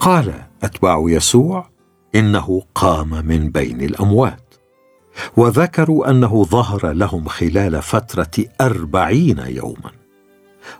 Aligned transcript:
قال 0.00 0.34
أتباع 0.62 1.04
يسوع 1.08 1.68
إنه 2.14 2.62
قام 2.74 3.26
من 3.26 3.50
بين 3.50 3.80
الأموات 3.80 4.54
وذكروا 5.36 6.10
أنه 6.10 6.44
ظهر 6.44 6.92
لهم 6.92 7.28
خلال 7.28 7.82
فترة 7.82 8.44
أربعين 8.60 9.38
يوما. 9.38 9.90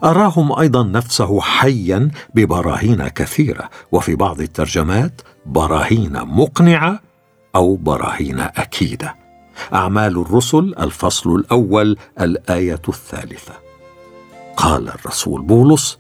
أراهم 0.05 0.59
أيضا 0.59 0.83
نفسه 0.83 1.41
حيا 1.41 2.11
ببراهين 2.35 3.09
كثيرة 3.09 3.71
وفي 3.93 4.15
بعض 4.17 4.41
الترجمات 4.41 5.21
براهين 5.47 6.13
مقنعة 6.13 7.01
أو 7.55 7.77
براهين 7.77 8.41
أكيدة. 8.41 9.15
أعمال 9.75 10.19
الرسل 10.19 10.75
الفصل 10.81 11.35
الأول 11.35 11.97
الآية 12.21 12.83
الثالثة. 12.89 13.55
قال 14.57 14.89
الرسول 14.89 15.43
بولس 15.43 15.99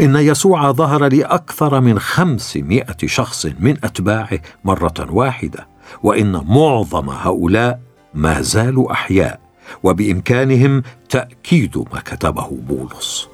إن 0.00 0.16
يسوع 0.16 0.70
ظهر 0.70 1.12
لأكثر 1.12 1.80
من 1.80 1.98
خمسمائة 1.98 2.96
شخص 3.06 3.46
من 3.60 3.76
أتباعه 3.84 4.38
مرة 4.64 5.06
واحدة 5.10 5.68
وإن 6.02 6.32
معظم 6.32 7.10
هؤلاء 7.10 7.80
ما 8.14 8.40
زالوا 8.40 8.92
أحياء 8.92 9.40
وبإمكانهم 9.82 10.82
تأكيد 11.08 11.78
ما 11.78 12.00
كتبه 12.04 12.58
بولس. 12.68 13.28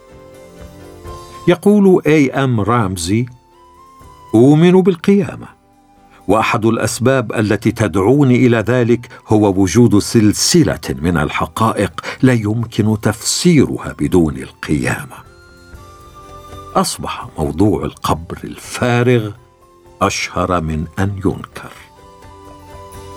يقول 1.48 2.02
أي 2.06 2.30
أم 2.30 2.60
رامزي 2.60 3.26
أؤمن 4.34 4.82
بالقيامة 4.82 5.46
وأحد 6.28 6.66
الأسباب 6.66 7.32
التي 7.32 7.72
تدعوني 7.72 8.46
إلى 8.46 8.56
ذلك 8.56 9.08
هو 9.28 9.62
وجود 9.62 9.98
سلسلة 9.98 10.80
من 10.88 11.16
الحقائق 11.16 12.00
لا 12.22 12.32
يمكن 12.32 13.00
تفسيرها 13.00 13.94
بدون 13.98 14.36
القيامة. 14.36 15.25
أصبح 16.76 17.26
موضوع 17.38 17.84
القبر 17.84 18.38
الفارغ 18.44 19.30
أشهر 20.02 20.60
من 20.60 20.84
أن 20.98 21.20
ينكر. 21.24 21.72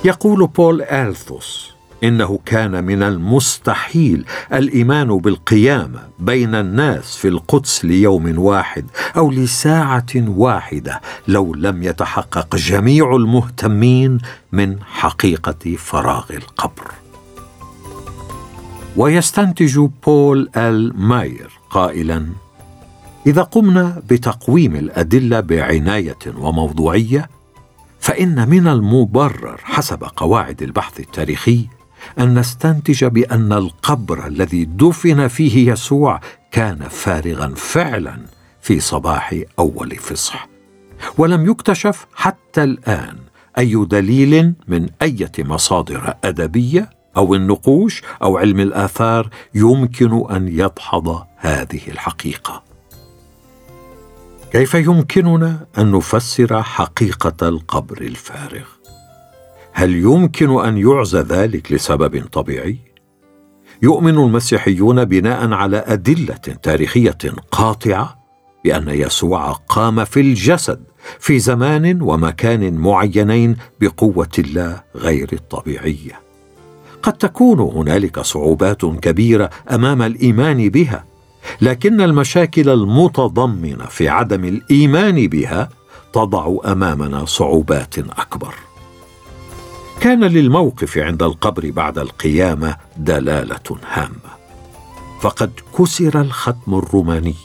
يقول 0.05 0.47
بول 0.47 0.81
ألثوس 0.81 1.71
إنه 2.03 2.39
كان 2.45 2.83
من 2.83 3.03
المستحيل 3.03 4.25
الإيمان 4.53 5.17
بالقيامه 5.17 5.99
بين 6.19 6.55
الناس 6.55 7.17
في 7.17 7.27
القدس 7.27 7.85
ليوم 7.85 8.39
واحد 8.39 8.85
أو 9.17 9.31
لساعة 9.31 10.13
واحدة 10.15 11.01
لو 11.27 11.53
لم 11.55 11.83
يتحقق 11.83 12.55
جميع 12.55 13.15
المهتمين 13.15 14.17
من 14.51 14.83
حقيقة 14.83 15.75
فراغ 15.77 16.25
القبر. 16.31 16.91
ويستنتج 18.95 19.79
بول 20.05 20.49
الماير 20.55 21.51
قائلا 21.69 22.29
إذا 23.27 23.41
قمنا 23.41 24.01
بتقويم 24.09 24.75
الأدلة 24.75 25.39
بعناية 25.39 26.17
وموضوعية 26.37 27.29
فإن 27.99 28.49
من 28.49 28.67
المبرر 28.67 29.61
حسب 29.63 30.03
قواعد 30.03 30.61
البحث 30.61 30.99
التاريخي 30.99 31.67
أن 32.19 32.39
نستنتج 32.39 33.05
بأن 33.05 33.53
القبر 33.53 34.27
الذي 34.27 34.65
دفن 34.65 35.27
فيه 35.27 35.71
يسوع 35.71 36.21
كان 36.51 36.77
فارغا 36.77 37.53
فعلا 37.55 38.19
في 38.61 38.79
صباح 38.79 39.35
أول 39.59 39.95
فصح. 39.95 40.47
ولم 41.17 41.49
يكتشف 41.51 42.07
حتى 42.15 42.63
الآن 42.63 43.17
أي 43.57 43.85
دليل 43.85 44.53
من 44.67 44.89
إيه 45.01 45.31
مصادر 45.39 46.13
أدبية 46.23 46.89
أو 47.17 47.35
النقوش 47.35 48.01
أو 48.21 48.37
علم 48.37 48.59
الآثار 48.59 49.29
يمكن 49.55 50.31
أن 50.31 50.47
يدحض 50.47 51.23
هذه 51.37 51.81
الحقيقة. 51.87 52.68
كيف 54.51 54.73
يمكننا 54.73 55.65
أن 55.77 55.91
نفسر 55.91 56.63
حقيقة 56.63 57.47
القبر 57.47 58.01
الفارغ؟ 58.01 58.65
هل 59.73 59.95
يمكن 59.95 60.65
أن 60.65 60.77
يعزى 60.77 61.19
ذلك 61.19 61.71
لسبب 61.71 62.25
طبيعي؟ 62.31 62.77
يؤمن 63.81 64.17
المسيحيون 64.17 65.05
بناء 65.05 65.53
على 65.53 65.83
أدلة 65.87 66.35
تاريخية 66.63 67.17
قاطعة 67.51 68.19
بأن 68.63 68.89
يسوع 68.89 69.51
قام 69.51 70.05
في 70.05 70.19
الجسد 70.19 70.83
في 71.19 71.39
زمان 71.39 72.01
ومكان 72.01 72.73
معينين 72.73 73.55
بقوة 73.81 74.29
الله 74.39 74.83
غير 74.95 75.29
الطبيعية. 75.33 76.19
قد 77.03 77.13
تكون 77.13 77.59
هنالك 77.59 78.19
صعوبات 78.19 78.85
كبيرة 78.85 79.49
أمام 79.71 80.01
الإيمان 80.01 80.69
بها 80.69 81.08
لكن 81.61 82.01
المشاكل 82.01 82.69
المتضمنة 82.69 83.85
في 83.85 84.09
عدم 84.09 84.45
الإيمان 84.45 85.27
بها 85.27 85.69
تضع 86.13 86.55
أمامنا 86.65 87.25
صعوبات 87.25 87.97
أكبر. 87.97 88.53
كان 90.01 90.23
للموقف 90.23 90.97
عند 90.97 91.23
القبر 91.23 91.71
بعد 91.71 91.97
القيامة 91.97 92.75
دلالة 92.97 93.77
هامة. 93.91 94.29
فقد 95.21 95.51
كسر 95.77 96.21
الختم 96.21 96.73
الروماني. 96.75 97.35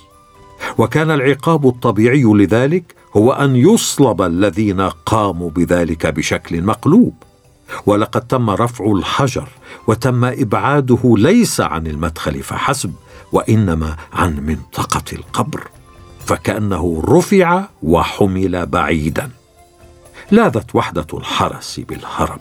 وكان 0.79 1.11
العقاب 1.11 1.69
الطبيعي 1.69 2.23
لذلك 2.23 2.95
هو 3.17 3.33
أن 3.33 3.57
يصلب 3.57 4.23
الذين 4.23 4.81
قاموا 4.81 5.51
بذلك 5.51 6.07
بشكل 6.07 6.63
مقلوب. 6.63 7.15
ولقد 7.87 8.21
تم 8.21 8.51
رفع 8.51 8.93
الحجر 8.93 9.49
وتم 9.87 10.25
إبعاده 10.25 11.15
ليس 11.19 11.61
عن 11.61 11.87
المدخل 11.87 12.43
فحسب. 12.43 12.93
وإنما 13.35 13.97
عن 14.13 14.47
منطقة 14.47 15.05
القبر 15.13 15.69
فكأنه 16.27 17.03
رفع 17.09 17.65
وحمل 17.83 18.67
بعيدا 18.67 19.31
لاذت 20.31 20.75
وحدة 20.75 21.07
الحرس 21.15 21.81
بالهرب 21.81 22.41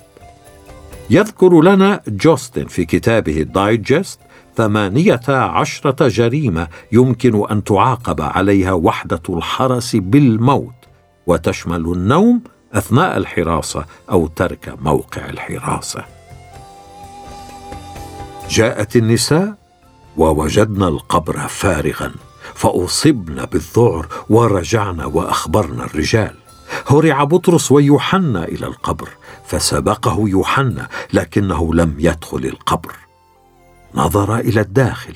يذكر 1.09 1.61
لنا 1.61 2.01
جوستن 2.07 2.65
في 2.65 2.85
كتابه 2.85 3.41
الدايجست 3.41 4.19
ثمانية 4.57 5.21
عشرة 5.27 6.07
جريمة 6.07 6.67
يمكن 6.91 7.51
أن 7.51 7.63
تعاقب 7.63 8.21
عليها 8.21 8.71
وحدة 8.71 9.21
الحرس 9.29 9.95
بالموت 9.95 10.73
وتشمل 11.27 11.85
النوم 11.93 12.41
أثناء 12.73 13.17
الحراسة 13.17 13.85
أو 14.11 14.27
ترك 14.27 14.75
موقع 14.81 15.29
الحراسة. 15.29 16.05
جاءت 18.49 18.95
النساء 18.95 19.62
ووجدنا 20.17 20.87
القبر 20.87 21.47
فارغا 21.47 22.11
فأصبن 22.53 23.45
بالذعر 23.45 24.07
ورجعنا 24.29 25.05
وأخبرنا 25.05 25.85
الرجال. 25.85 26.35
هرع 26.87 27.23
بطرس 27.23 27.71
ويوحنا 27.71 28.43
إلى 28.43 28.67
القبر 28.67 29.09
فسبقه 29.45 30.29
يوحنا 30.29 30.87
لكنه 31.13 31.73
لم 31.73 31.95
يدخل 31.99 32.45
القبر. 32.45 32.95
نظر 33.95 34.39
إلى 34.39 34.61
الداخل 34.61 35.15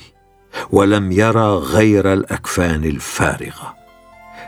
ولم 0.70 1.12
يرى 1.12 1.48
غير 1.56 2.12
الأكفان 2.12 2.84
الفارغة. 2.84 3.74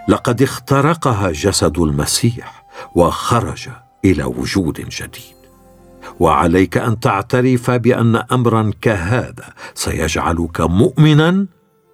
لقد 0.09 0.43
اخترقها 0.43 1.31
جسد 1.31 1.79
المسيح 1.79 2.65
وخرج 2.95 3.69
إلى 4.05 4.25
وجود 4.25 4.75
جديد. 4.75 5.40
وعليك 6.21 6.79
أن 6.79 7.01
تعترف 7.01 7.71
بأن 7.71 8.17
أمرا 8.17 8.71
كهذا 8.81 9.55
سيجعلك 9.75 10.61
مؤمنا 10.61 11.47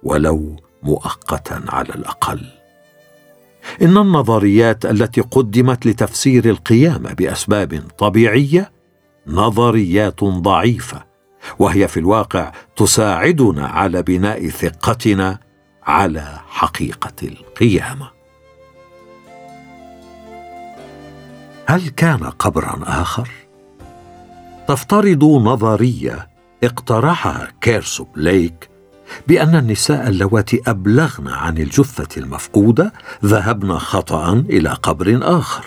ولو 0.03 0.55
مؤقتا 0.83 1.61
على 1.69 1.89
الأقل. 1.89 2.45
إن 3.81 3.97
النظريات 3.97 4.85
التي 4.85 5.21
قدمت 5.21 5.85
لتفسير 5.85 6.49
القيامه 6.49 7.13
بأسباب 7.13 7.83
طبيعية 7.97 8.71
نظريات 9.27 10.23
ضعيفة 10.23 11.03
وهي 11.59 11.87
في 11.87 11.99
الواقع 11.99 12.51
تساعدنا 12.75 13.67
على 13.67 14.01
بناء 14.03 14.49
ثقتنا 14.49 15.39
على 15.83 16.39
حقيقة 16.47 17.13
القيامة. 17.23 18.09
هل 21.65 21.89
كان 21.89 22.23
قبرا 22.23 22.79
آخر؟ 22.83 23.29
تفترض 24.67 25.23
نظرية 25.23 26.27
اقترحها 26.63 27.47
كيرسو 27.61 28.03
بليك 28.15 28.69
بأن 29.27 29.55
النساء 29.55 30.07
اللواتي 30.07 30.61
أبلغن 30.67 31.27
عن 31.27 31.57
الجثة 31.57 32.21
المفقودة 32.21 32.93
ذهبن 33.25 33.77
خطأ 33.77 34.33
إلى 34.33 34.69
قبر 34.69 35.19
آخر. 35.21 35.65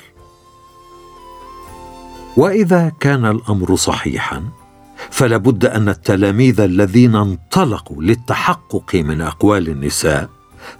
وإذا 2.36 2.92
كان 3.00 3.26
الأمر 3.26 3.76
صحيحا 3.76 4.44
فلابد 5.10 5.64
أن 5.64 5.88
التلاميذ 5.88 6.60
الذين 6.60 7.16
انطلقوا 7.16 8.02
للتحقق 8.02 8.94
من 8.94 9.20
أقوال 9.20 9.68
النساء 9.68 10.28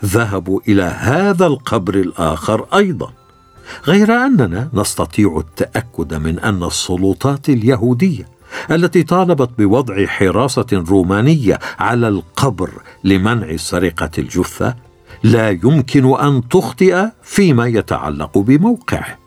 ذهبوا 0.05 0.61
إلى 0.69 0.82
هذا 0.82 1.46
القبر 1.46 1.94
الآخر 1.94 2.67
أيضا. 2.75 3.19
غير 3.87 4.12
أننا 4.12 4.69
نستطيع 4.75 5.38
التأكد 5.38 6.14
من 6.14 6.38
أن 6.38 6.64
السلطات 6.64 7.49
اليهودية 7.49 8.28
التي 8.70 9.02
طالبت 9.02 9.50
بوضع 9.58 10.06
حراسة 10.06 10.67
رومانية 10.72 11.58
على 11.78 12.08
القبر 12.08 12.70
لمنع 13.05 13.56
سرقة 13.56 14.11
الجثة 14.19 14.75
لا 15.22 15.50
يمكن 15.50 16.20
أن 16.20 16.49
تخطئ 16.49 17.06
فيما 17.22 17.67
يتعلق 17.67 18.38
بموقعه. 18.38 19.19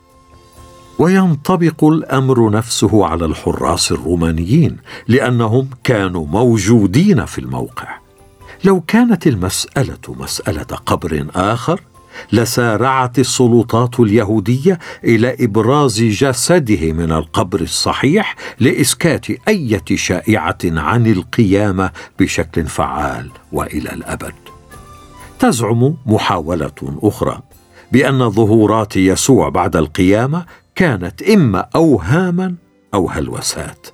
وينطبق 0.99 1.83
الأمر 1.83 2.49
نفسه 2.49 3.05
على 3.05 3.25
الحراس 3.25 3.91
الرومانيين 3.91 4.77
لأنهم 5.07 5.69
كانوا 5.83 6.25
موجودين 6.27 7.25
في 7.25 7.39
الموقع. 7.39 7.97
لو 8.63 8.81
كانت 8.81 9.27
المسألة 9.27 9.97
مسألة 10.07 10.63
قبر 10.85 11.27
آخر 11.35 11.81
لسارعت 12.31 13.19
السلطات 13.19 13.99
اليهودية 13.99 14.79
إلى 15.03 15.35
إبراز 15.39 16.01
جسده 16.01 16.91
من 16.91 17.11
القبر 17.11 17.61
الصحيح 17.61 18.35
لإسكات 18.59 19.25
أية 19.47 19.85
شائعة 19.95 20.57
عن 20.65 21.07
القيامة 21.07 21.91
بشكل 22.19 22.65
فعال 22.65 23.29
وإلى 23.51 23.93
الأبد. 23.93 24.33
تزعم 25.39 25.95
محاولة 26.05 26.99
أخرى 27.03 27.41
بأن 27.91 28.29
ظهورات 28.29 28.97
يسوع 28.97 29.49
بعد 29.49 29.75
القيامة 29.75 30.45
كانت 30.75 31.21
إما 31.21 31.69
اوهاما 31.75 32.55
أو 32.93 33.09
هلوسات. 33.09 33.87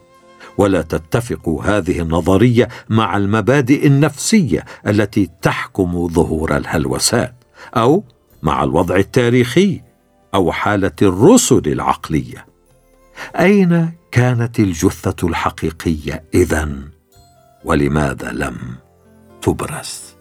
ولا 0.57 0.81
تتفق 0.81 1.50
هذه 1.50 2.00
النظرية 2.01 2.68
مع 2.89 3.18
المبادئ 3.18 3.88
النفسية 3.88 4.66
التي 4.88 5.30
تحكم 5.42 6.07
ظهور 6.07 6.57
الهلوسات. 6.57 7.38
أو 7.77 8.03
مع 8.44 8.63
الوضع 8.63 8.95
التاريخي 8.95 9.81
أو 10.33 10.51
حالة 10.51 10.91
الرسل 11.01 11.61
العقلية. 11.65 12.45
أين 13.39 13.91
كانت 14.11 14.59
الجثة 14.59 15.27
الحقيقية 15.27 16.23
اذا 16.33 16.69
ولماذا 17.65 18.31
لم 18.31 18.57
تبرز؟ 19.41 20.15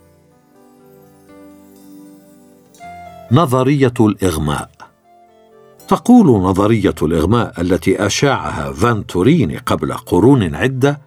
نظرية 3.32 3.94
الإغماء. 4.00 4.70
تقول 5.88 6.26
نظرية 6.26 6.94
الإغماء 7.02 7.60
التي 7.60 8.06
أشاعها 8.06 8.72
فان 8.72 9.06
توريني 9.06 9.58
قبل 9.58 9.92
قرون 9.92 10.54
عدة 10.54 11.00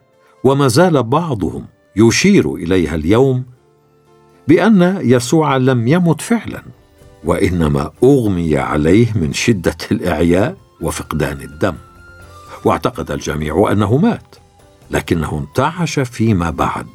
وما 0.44 0.68
زال 0.68 1.04
بعضهم 1.04 1.66
يشير 1.95 2.56
إليها 2.56 2.95
اليوم 2.95 3.45
بأن 4.48 5.00
يسوع 5.02 5.58
لم 5.58 5.88
يمت 5.88 6.22
فعلا 6.22 6.64
وإنما 7.24 7.92
أغمي 8.04 8.58
عليه 8.58 9.08
من 9.16 9.34
شدة 9.34 9.78
الإعياء 9.92 10.58
وفقدان 10.82 11.42
الدم. 11.42 11.76
واعتقد 12.66 13.12
الجميع 13.12 13.72
أنه 13.72 13.98
مات 13.98 14.36
لكنه 14.92 15.38
انتعش 15.38 16.00
فيما 16.00 16.50
بعد 16.50 16.88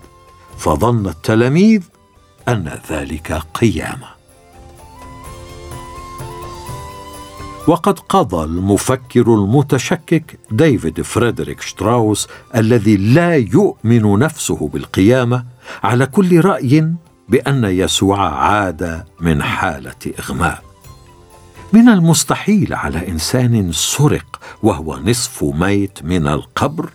فظن 0.58 1.06
التلاميذ 1.06 1.82
أن 2.48 2.78
ذلك 2.90 3.32
قيامة. 3.32 4.16
وقد 7.66 7.98
قضى 7.98 8.44
المفكر 8.44 9.34
المتشكك 9.34 10.38
ديفيد 10.50 11.02
فريدريك 11.02 11.60
شتراوس 11.60 12.28
الذي 12.56 12.96
لا 12.96 13.36
يؤمن 13.36 14.18
نفسه 14.18 14.68
بالقيامة 14.68 15.44
على 15.84 16.06
كل 16.06 16.40
رأي 16.40 16.92
بأن 17.28 17.64
يسوع 17.64 18.28
عاد 18.28 19.04
من 19.20 19.42
حالة 19.42 20.12
إغماء. 20.18 20.62
من 21.72 21.88
المستحيل 21.88 22.74
على 22.74 23.08
إنسان 23.08 23.72
سرق 23.72 24.40
وهو 24.62 24.98
نصف 24.98 25.44
ميت 25.44 25.98
من 26.04 26.28
القبر 26.28 26.90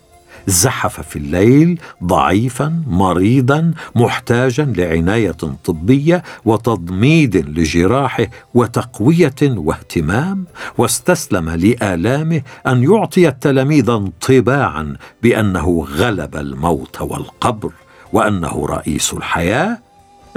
زحف 0.47 1.01
في 1.01 1.15
الليل 1.15 1.79
ضعيفا 2.03 2.83
مريضا 2.87 3.73
محتاجا 3.95 4.65
لعناية 4.65 5.31
طبية 5.65 6.23
وتضميد 6.45 7.35
لجراحه 7.59 8.27
وتقوية 8.53 9.35
واهتمام 9.41 10.45
واستسلم 10.77 11.49
لآلامه 11.49 12.41
أن 12.67 12.83
يعطي 12.83 13.27
التلاميذ 13.27 13.89
انطباعا 13.89 14.95
بأنه 15.23 15.87
غلب 15.91 16.35
الموت 16.35 17.01
والقبر 17.01 17.71
وأنه 18.13 18.65
رئيس 18.69 19.13
الحياة 19.13 19.77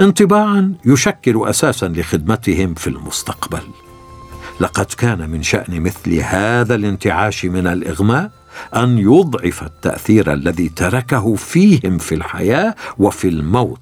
انطباعا 0.01 0.73
يشكل 0.85 1.47
أساسا 1.49 1.87
لخدمتهم 1.87 2.73
في 2.73 2.87
المستقبل. 2.87 3.63
لقد 4.59 4.85
كان 4.85 5.29
من 5.29 5.43
شأن 5.43 5.81
مثل 5.81 6.13
هذا 6.13 6.75
الانتعاش 6.75 7.45
من 7.45 7.67
الإغماء 7.67 8.31
أن 8.75 8.97
يضعف 8.97 9.63
التأثير 9.63 10.33
الذي 10.33 10.69
تركه 10.69 11.35
فيهم 11.35 11.97
في 11.97 12.15
الحياة 12.15 12.75
وفي 12.97 13.27
الموت 13.27 13.81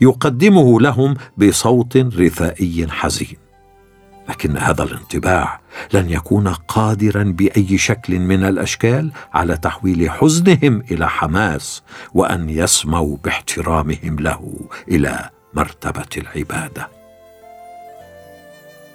يقدمه 0.00 0.80
لهم 0.80 1.14
بصوت 1.36 1.96
رثائي 1.96 2.86
حزين. 2.90 3.36
لكن 4.28 4.56
هذا 4.56 4.82
الانطباع 4.82 5.60
لن 5.92 6.10
يكون 6.10 6.48
قادرا 6.48 7.22
بأي 7.22 7.78
شكل 7.78 8.18
من 8.18 8.44
الأشكال 8.44 9.10
على 9.32 9.56
تحويل 9.56 10.10
حزنهم 10.10 10.82
إلى 10.90 11.08
حماس 11.08 11.82
وأن 12.14 12.50
يسموا 12.50 13.16
باحترامهم 13.24 14.16
له 14.20 14.60
إلى 14.88 15.30
مرتبة 15.54 16.06
العبادة. 16.16 16.88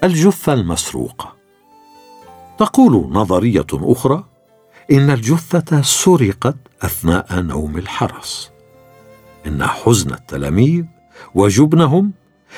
الجثة 0.03 0.53
المسروقة. 0.53 1.33
تقول 2.59 3.09
نظرية 3.11 3.67
أخرى 3.73 4.23
إن 4.91 5.09
الجثة 5.09 5.81
سرقت 5.81 6.55
أثناء 6.81 7.41
نوم 7.41 7.77
الحرس. 7.77 8.51
إن 9.47 9.63
حزن 9.63 10.13
التلاميذ 10.13 10.83
وجبنهم 11.35 12.11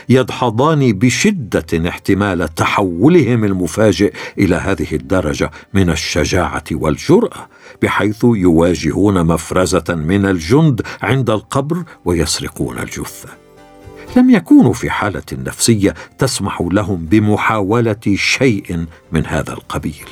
يدحضان 0.10 0.94
بشدة 0.94 1.90
احتمال 1.90 2.56
تحولهم 2.56 3.44
المفاجئ 3.44 4.14
إلى 4.38 4.56
هذه 4.56 4.96
الدرجة 4.96 5.52
من 5.74 5.90
الشجاعة 5.90 6.64
والجرأة 6.72 7.50
بحيث 7.82 8.24
يواجهون 8.24 9.26
مفرزة 9.26 9.84
من 9.90 10.26
الجند 10.26 10.82
عند 11.02 11.30
القبر 11.30 11.84
ويسرقون 12.06 12.80
الجثة. 12.80 13.45
لم 14.16 14.30
يكونوا 14.30 14.74
في 14.74 14.90
حالة 14.90 15.24
نفسية 15.34 15.94
تسمح 16.18 16.62
لهم 16.72 17.06
بمحاولة 17.06 18.16
شيء 18.16 18.86
من 19.12 19.26
هذا 19.26 19.54
القبيل. 19.54 20.06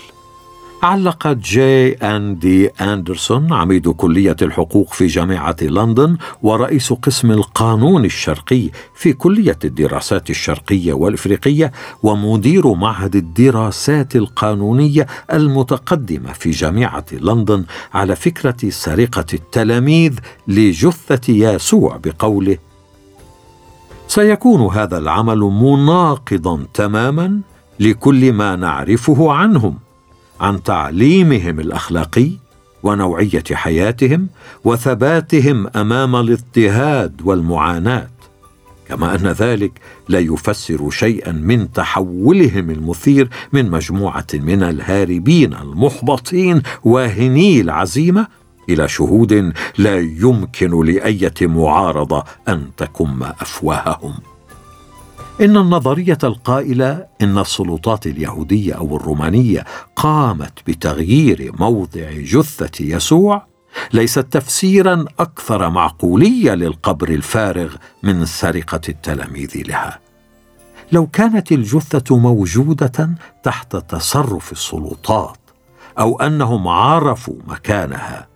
علق 0.83 1.27
جي 1.27 1.93
أن 1.93 2.39
دي 2.39 2.67
أندرسون 2.67 3.53
عميد 3.53 3.89
كلية 3.89 4.35
الحقوق 4.41 4.93
في 4.93 5.07
جامعة 5.07 5.55
لندن 5.61 6.17
ورئيس 6.41 6.93
قسم 6.93 7.31
القانون 7.31 8.05
الشرقي 8.05 8.69
في 8.95 9.13
كلية 9.13 9.57
الدراسات 9.65 10.29
الشرقية 10.29 10.93
والإفريقية 10.93 11.71
ومدير 12.03 12.73
معهد 12.73 13.15
الدراسات 13.15 14.15
القانونية 14.15 15.07
المتقدمة 15.33 16.33
في 16.33 16.51
جامعة 16.51 17.05
لندن 17.11 17.65
على 17.93 18.15
فكرة 18.15 18.69
سرقة 18.69 19.25
التلاميذ 19.33 20.13
لجثة 20.47 21.33
ياسوع 21.33 21.99
بقوله 22.03 22.57
سيكون 24.13 24.75
هذا 24.75 24.97
العمل 24.97 25.37
مناقضا 25.39 26.65
تماما 26.73 27.39
لكل 27.79 28.33
ما 28.33 28.55
نعرفه 28.55 29.31
عنهم 29.31 29.77
عن 30.39 30.63
تعليمهم 30.63 31.59
الأخلاقي 31.59 32.29
ونوعية 32.83 33.43
حياتهم 33.53 34.27
وثباتهم 34.63 35.67
أمام 35.75 36.15
الاضطهاد 36.15 37.21
والمعاناة. 37.25 38.09
كما 38.89 39.15
أن 39.15 39.27
ذلك 39.27 39.71
لا 40.09 40.19
يفسر 40.19 40.89
شيئا 40.89 41.31
من 41.31 41.71
تحولهم 41.71 42.69
المثير 42.69 43.29
من 43.53 43.71
مجموعة 43.71 44.27
من 44.33 44.63
الهاربين 44.63 45.53
المحبطين 45.53 46.61
واهني 46.83 47.61
العزيمة 47.61 48.27
إلى 48.69 48.87
شهود 48.87 49.53
لا 49.77 49.99
يمكن 49.99 50.85
لأية 50.85 51.33
معارضة 51.41 52.23
أن 52.47 52.69
تكم 52.77 53.23
أفواههم. 53.23 54.13
إن 55.41 55.57
النظرية 55.57 56.17
القائلة 56.23 57.05
إن 57.21 57.37
السلطات 57.37 58.07
اليهودية 58.07 58.73
أو 58.73 58.95
الرومانية 58.95 59.65
قامت 59.95 60.59
بتغيير 60.67 61.51
موضع 61.59 62.11
جثة 62.11 62.85
يسوع 62.85 63.45
ليست 63.93 64.19
تفسيرا 64.19 65.05
أكثر 65.19 65.69
معقولية 65.69 66.53
للقبر 66.53 67.09
الفارغ 67.09 67.75
من 68.03 68.25
سرقة 68.25 68.81
التلاميذ 68.89 69.63
لها. 69.67 69.99
لو 70.91 71.07
كانت 71.07 71.51
الجثة 71.51 72.17
موجودة 72.17 73.09
تحت 73.43 73.75
تصرف 73.75 74.51
السلطات 74.51 75.37
أو 75.99 76.21
أنهم 76.21 76.67
عرفوا 76.67 77.35
مكانها 77.47 78.32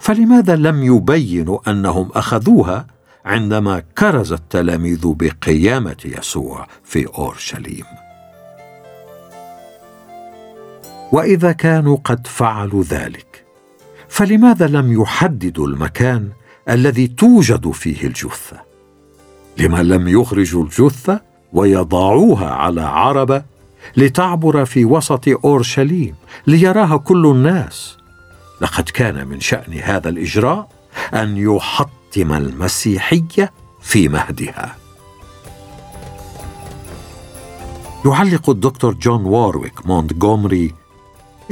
فلماذا 0.00 0.56
لم 0.56 0.82
يبينوا 0.82 1.70
أنهم 1.70 2.10
أخذوها 2.14 2.86
عندما 3.24 3.82
كرز 3.98 4.32
التلاميذ 4.32 5.00
بقيامة 5.04 5.96
يسوع 6.04 6.66
في 6.84 7.06
أورشليم؟ 7.06 7.84
وإذا 11.12 11.52
كانوا 11.52 11.96
قد 12.04 12.26
فعلوا 12.26 12.82
ذلك 12.82 13.44
فلماذا 14.08 14.66
لم 14.66 15.02
يحددوا 15.02 15.66
المكان 15.66 16.28
الذي 16.68 17.06
توجد 17.06 17.70
فيه 17.70 18.06
الجثة؟ 18.06 18.60
لما 19.58 19.82
لم 19.82 20.08
يخرجوا 20.08 20.64
الجثة 20.64 21.20
ويضعوها 21.52 22.50
على 22.50 22.80
عربة 22.80 23.42
لتعبر 23.96 24.64
في 24.64 24.84
وسط 24.84 25.28
أورشليم 25.28 26.14
ليراها 26.46 26.96
كل 26.96 27.26
الناس 27.26 27.96
لقد 28.60 28.84
كان 28.84 29.28
من 29.28 29.40
شأن 29.40 29.72
هذا 29.72 30.08
الإجراء 30.08 30.68
أن 31.14 31.36
يحطم 31.36 32.32
المسيحية 32.32 33.52
في 33.80 34.08
مهدها. 34.08 34.76
يعلق 38.06 38.50
الدكتور 38.50 38.94
جون 38.94 39.24
وارويك 39.24 39.86
مونتغومري 39.86 40.74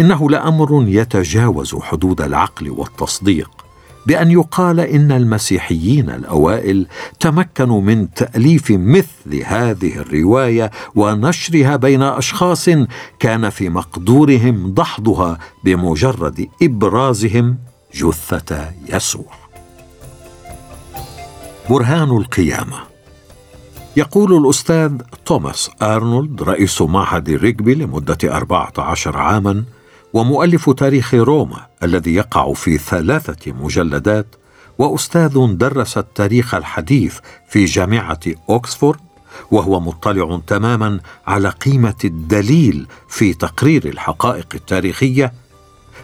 إنه 0.00 0.30
لأمر 0.30 0.85
يتجاوز 0.88 1.75
حدود 1.75 2.21
العقل 2.21 2.71
والتصديق. 2.71 3.50
بأن 4.06 4.30
يقال 4.30 4.80
إن 4.80 5.12
المسيحيين 5.12 6.11
الأوائل 6.11 6.87
تمكنوا 7.21 7.80
من 7.80 8.14
تأليف 8.14 8.71
مثل 8.71 9.42
هذه 9.44 9.97
الرواية 9.97 10.71
ونشرها 10.94 11.76
بين 11.76 12.02
أشخاص 12.02 12.68
كان 13.18 13.50
في 13.50 13.68
مقدورهم 13.68 14.75
دحضها 14.75 15.38
بمجرد 15.64 16.49
إبرازهم 16.62 17.59
جثة 17.94 18.73
يسوع. 18.88 19.32
برهان 21.71 22.11
القيامة. 22.11 22.76
يقول 23.97 24.44
الأستاذ 24.44 24.92
توماس 25.25 25.71
آرنولد 25.82 26.42
رئيس 26.42 26.82
معهد 26.82 27.30
ريغبي 27.30 27.75
لمدة 27.75 28.18
14 28.25 29.18
عاما 29.18 29.64
ومؤلف 30.12 30.71
تاريخ 30.71 31.14
روما 31.14 31.66
الذي 31.83 32.14
يقع 32.14 32.52
في 32.52 32.78
ثلاثة 32.78 33.52
مجلدات 33.52 34.26
وأستاذ 34.78 35.54
درس 35.57 35.99
التاريخ 35.99 36.54
الحديث 36.54 37.19
في 37.49 37.64
جامعة 37.64 38.21
أوكسفورد 38.50 39.00
وهو 39.50 39.81
مطلع 39.81 40.40
تماما 40.47 41.00
على 41.26 41.49
قيمة 41.49 41.95
الدليل 42.04 42.87
في 43.09 43.35
تقرير 43.35 43.88
الحقائق 43.88 44.47
التاريخية. 44.54 45.33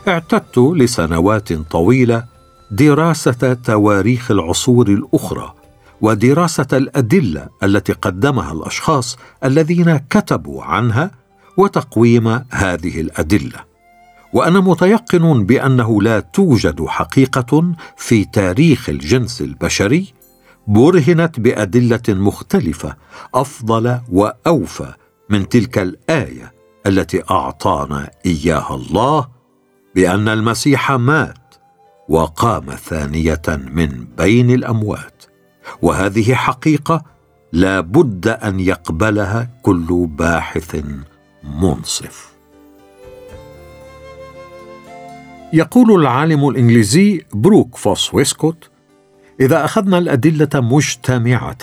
اعتدت 0.08 0.58
لسنوات 0.58 1.52
طويلة 1.52 2.24
دراسة 2.70 3.54
تواريخ 3.64 4.30
العصور 4.30 4.88
الأخرى 4.88 5.54
ودراسة 6.00 6.66
الأدلة 6.72 7.48
التي 7.62 7.92
قدمها 7.92 8.52
الأشخاص 8.52 9.18
الذين 9.44 9.96
كتبوا 9.96 10.64
عنها 10.64 11.10
وتقويم 11.56 12.44
هذه 12.50 13.00
الأدلة. 13.00 13.67
وأنا 14.32 14.60
متيقن 14.60 15.44
بأنه 15.44 16.02
لا 16.02 16.20
توجد 16.20 16.86
حقيقة 16.86 17.72
في 17.96 18.24
تاريخ 18.24 18.88
الجنس 18.88 19.40
البشري 19.40 20.12
برهنت 20.66 21.40
بأدلة 21.40 22.02
مختلفة 22.08 22.96
أفضل 23.34 23.98
وأوفى 24.12 24.92
من 25.30 25.48
تلك 25.48 25.78
الآية 25.78 26.52
التي 26.86 27.22
أعطانا 27.30 28.10
إياها 28.26 28.74
الله 28.74 29.28
بأن 29.94 30.28
المسيح 30.28 30.92
مات 30.92 31.54
وقام 32.08 32.64
ثانية 32.70 33.42
من 33.48 34.06
بين 34.18 34.50
الأموات. 34.50 35.24
وهذه 35.82 36.34
حقيقة 36.34 37.02
لا 37.52 37.80
بد 37.80 38.28
أن 38.28 38.60
يقبلها 38.60 39.50
كل 39.62 40.06
باحث 40.10 40.84
منصف. 41.44 42.37
يقول 45.52 46.00
العالم 46.00 46.48
الإنجليزي 46.48 47.24
بروك 47.34 47.76
فوس 47.76 48.14
ويسكوت 48.14 48.70
إذا 49.40 49.64
أخذنا 49.64 49.98
الأدلة 49.98 50.48
مجتمعة 50.54 51.58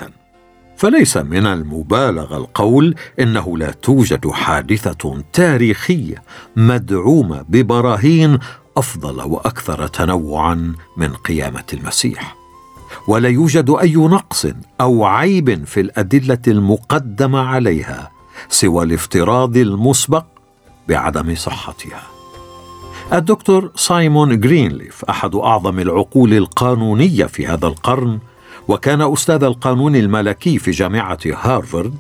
فليس 0.78 1.18
من 1.18 1.46
المبالغه 1.46 2.38
القول 2.38 2.96
إنه 3.20 3.58
لا 3.58 3.72
توجد 3.72 4.28
حادثة 4.28 5.24
تاريخية 5.34 6.24
مدعومة 6.56 7.46
ببراهين 7.50 8.40
أفضل 8.78 9.22
وأكثر 9.22 9.88
تنوعا 9.88 10.74
من 10.98 11.14
قيامة 11.14 11.64
المسيح. 11.74 12.36
ولا 13.08 13.30
يوجد 13.30 13.70
أي 13.70 13.96
نقص 13.96 14.48
أو 14.82 15.06
عيب 15.06 15.64
في 15.66 15.80
الأدلة 15.80 16.42
المقدمة 16.48 17.40
عليها 17.40 18.12
سوى 18.50 18.84
الافتراض 18.84 19.58
المسبق 19.58 20.26
بعدم 20.88 21.36
صحتها. 21.36 22.15
الدكتور 23.14 23.72
سايمون 23.76 24.40
جرينليف 24.40 25.06
أحد 25.06 25.36
أعظم 25.36 25.80
العقول 25.80 26.34
القانونية 26.34 27.26
في 27.26 27.48
هذا 27.48 27.68
القرن 27.68 28.20
وكان 28.68 29.02
أستاذ 29.02 29.44
القانون 29.44 29.96
الملكي 29.96 30.60
في 30.60 30.72
جامعة 30.72 31.20
هارفارد 31.26 31.94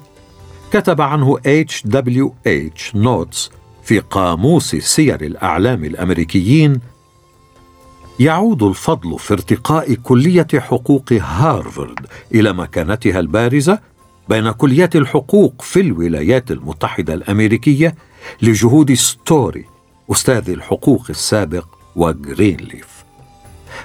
كتب 0.71 1.01
عنه 1.01 1.37
اتش 1.45 1.83
دبليو 1.85 2.33
اتش 2.47 2.95
نوتس 2.95 3.51
في 3.83 3.99
قاموس 3.99 4.75
سير 4.75 5.21
الأعلام 5.21 5.83
الأمريكيين. 5.85 6.79
يعود 8.19 8.63
الفضل 8.63 9.19
في 9.19 9.33
ارتقاء 9.33 9.93
كلية 9.93 10.47
حقوق 10.55 11.13
هارفارد 11.13 11.99
إلى 12.33 12.53
مكانتها 12.53 13.19
البارزة 13.19 13.79
بين 14.29 14.51
كليات 14.51 14.95
الحقوق 14.95 15.61
في 15.61 15.79
الولايات 15.79 16.51
المتحدة 16.51 17.13
الأمريكية 17.13 17.95
لجهود 18.41 18.93
ستوري 18.93 19.74
أستاذ 20.11 20.49
الحقوق 20.49 21.05
السابق 21.09 21.65
وجرينليف 21.95 23.05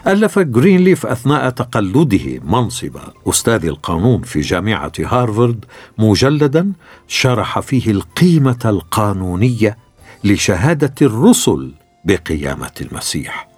ألف 0.07 0.39
جرينليف 0.39 1.07
أثناء 1.07 1.51
تقلده 1.51 2.41
منصب 2.45 2.97
أستاذ 3.27 3.65
القانون 3.65 4.23
في 4.23 4.41
جامعة 4.41 4.93
هارفارد 4.99 5.65
مجلدا 5.99 6.73
شرح 7.09 7.61
فيه 7.61 7.91
القيمة 7.91 8.59
القانونية 8.65 9.79
لشهادة 10.25 10.95
الرسل 11.03 11.73
بقيامة 12.05 12.71
المسيح. 12.81 13.49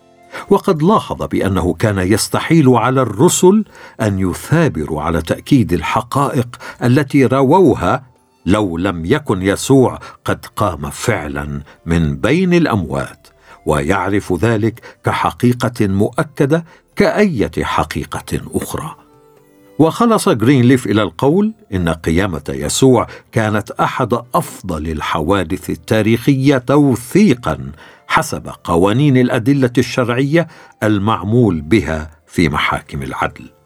وقد 0.50 0.83
لاحظ 0.83 1.23
بأنه 1.23 1.75
كان 1.75 1.99
يستحيل 1.99 2.69
على 2.69 3.02
الرسل 3.02 3.64
أن 4.00 4.19
يثابروا 4.19 5.02
على 5.02 5.23
تأكيد 5.23 5.73
الحقائق 5.73 6.49
التي 6.83 7.26
رووها 7.26 8.12
لو 8.46 8.78
لم 8.78 9.04
يكن 9.04 9.42
يسوع 9.42 9.99
قد 10.25 10.46
قام 10.56 10.90
فعلا 10.90 11.62
من 11.87 12.16
بين 12.16 12.54
الأموات 12.54 13.28
ويعرف 13.66 14.32
ذلك 14.44 14.99
كحقيقة 15.04 15.87
مؤكدة 15.88 16.64
كأية 16.96 17.64
حقيقة 17.64 18.40
أخرى. 18.54 18.96
وخلص 19.78 20.28
جرينليف 20.28 20.87
إلى 20.87 21.02
القول 21.02 21.52
إن 21.75 21.88
قيامة 21.88 22.42
يسوع 22.49 23.06
كانت 23.32 23.70
أحد 23.70 24.18
أفضل 24.34 24.88
الحوادث 24.88 25.70
التاريخية 25.70 26.58
توثيقا 26.58 27.72
حسب 28.06 28.50
قوانين 28.64 29.16
الأدلة 29.16 29.72
الشرعية 29.78 30.49
المعمول 30.82 31.61
بها 31.61 32.11
في 32.26 32.49
محاكم 32.49 33.02
العدل. 33.02 33.62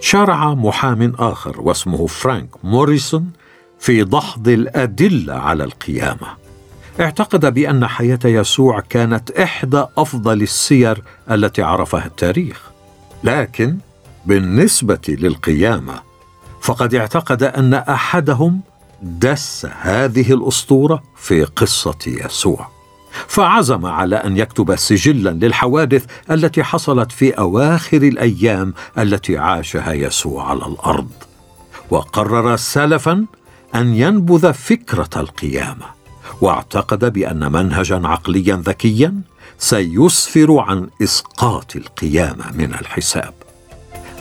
شرع 0.00 0.54
محام 0.54 1.14
آخر 1.18 1.60
واسمه 1.60 2.06
فرانك 2.06 2.64
موريسون 2.64 3.30
في 3.78 4.04
دحض 4.04 4.48
الأدلة 4.48 5.34
على 5.34 5.64
القيامة. 5.64 6.26
اعتقد 7.00 7.54
بأن 7.54 7.86
حياة 7.86 8.18
يسوع 8.24 8.80
كانت 8.80 9.30
إحدى 9.30 9.84
أفضل 9.98 10.42
السير 10.42 11.02
التي 11.30 11.62
عرفها 11.62 12.06
التاريخ. 12.06 12.70
لكن 13.24 13.78
بالنسبة 14.26 15.00
للقيامة 15.08 16.00
فقد 16.60 16.94
اعتقد 16.94 17.42
أن 17.42 17.74
أحدهم 17.74 18.60
دس 19.02 19.66
هذه 19.80 20.32
الأسطورة 20.32 21.02
في 21.16 21.44
قصة 21.44 21.98
يسوع. 22.06 22.79
فعزم 23.28 23.86
على 23.86 24.16
أن 24.16 24.36
يكتب 24.36 24.76
سجلا 24.76 25.30
للحوادث 25.30 26.04
التي 26.30 26.62
حصلت 26.62 27.12
في 27.12 27.30
أواخر 27.30 27.96
الأيام 27.96 28.74
التي 28.98 29.38
عاشها 29.38 29.92
يسوع 29.92 30.50
على 30.50 30.66
الأرض. 30.66 31.10
وقرر 31.90 32.56
سلفا 32.56 33.26
أن 33.74 33.94
ينبذ 33.94 34.52
فكرة 34.52 35.10
القيامة 35.16 35.86
واعتقد 36.40 37.12
بأن 37.12 37.52
منهجا 37.52 38.00
عقليا 38.04 38.62
ذكيا 38.66 39.14
سيسفر 39.58 40.58
عن 40.58 40.88
إسقاط 41.02 41.76
القيامة 41.76 42.52
من 42.52 42.74
الحساب. 42.74 43.34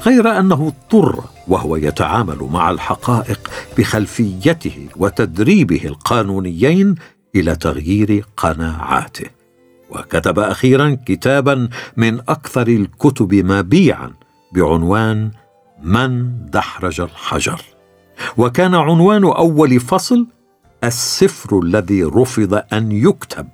غير 0.05 0.39
أنه 0.39 0.67
اضطر 0.67 1.23
وهو 1.47 1.75
يتعامل 1.75 2.49
مع 2.51 2.71
الحقائق 2.71 3.49
بخلفيته 3.77 4.87
وتدريبه 4.95 5.81
القانونيين 5.85 6.95
إلى 7.35 7.55
تغيير 7.55 8.25
قناعاته. 8.37 9.25
وكتب 9.89 10.39
أخيرا 10.39 10.97
كتابا 11.05 11.69
من 11.97 12.19
أكثر 12.19 12.67
الكتب 12.67 13.33
مبيعا 13.33 14.13
بعنوان 14.53 15.31
من 15.83 16.31
دحرج 16.45 17.01
الحجر. 17.01 17.61
وكان 18.37 18.75
عنوان 18.75 19.23
أول 19.23 19.79
فصل 19.79 20.27
السفر 20.83 21.59
الذي 21.59 22.03
رفض 22.03 22.63
أن 22.73 22.91
يكتب 22.91 23.47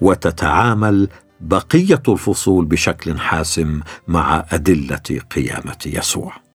وتتعامل 0.00 1.08
بقية 1.40 2.02
الفصول 2.08 2.64
بشكل 2.64 3.18
حاسم 3.18 3.80
مع 4.08 4.44
أدلة 4.50 5.20
قيامة 5.36 5.76
يسوع. 5.86 6.45